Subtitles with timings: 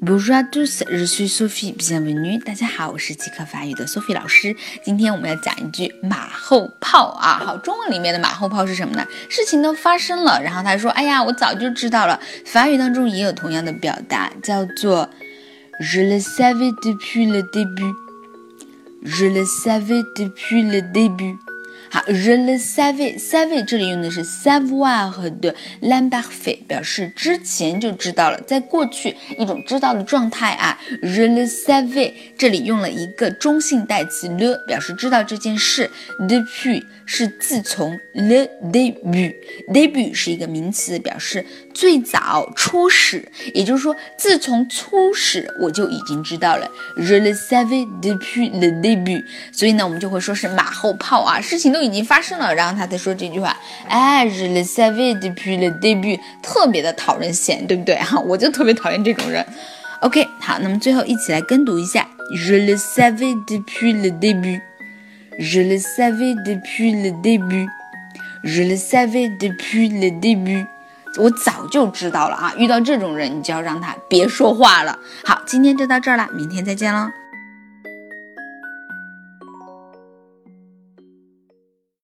[0.00, 1.72] Bonjour à tous, je suis Sophie.
[1.72, 2.38] Bienvenue.
[2.44, 4.54] 大家好，我是即刻法语的 Sophie 老师。
[4.84, 7.40] 今天我们要讲一句马后炮啊。
[7.44, 9.06] 好，中文里面的马后炮是什么呢？
[9.28, 15.08] 事情都发生了，然后他说：“哎呀，我早就知道了。”法语当中也有同样的表达，叫做
[15.80, 17.94] Je le savais depuis le début.
[19.02, 21.38] Je le savais depuis le début.
[21.90, 30.78] 好，re le savee，save 这里用的是 savoir 的 l'imparfait，表示之前就知道了，在过去一种知道的状态啊。
[31.02, 35.90] ，re le savee 这里用了一个中性代词 le，表示知道这件事。
[36.20, 43.30] depuis 是自从 le début，début 是一个名词，表示最早、初始。
[43.52, 46.70] 也就是说，自从初始我就已经知道了。
[46.96, 51.84] je le savais depuis le début，所以呢，我们就会说是马后炮啊，事情都。
[51.84, 53.54] 已经发生了，然后他才说这句话。
[53.88, 57.94] 哎，je le savais depuis le début，特别的讨人嫌，对不对？
[57.96, 59.44] 哈，我就特别讨厌这种人。
[60.00, 70.66] OK，好，那么最后一起来跟读一下：je le savais depuis le début，je le savais depuis le début，je le savais depuis le début。
[71.18, 72.54] 我早就知道了啊！
[72.56, 74.98] 遇到这种人，你就要让他别说话了。
[75.22, 77.23] 好，今天就到这儿了，明天再见喽。